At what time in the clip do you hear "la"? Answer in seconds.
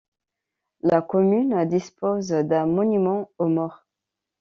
0.81-1.03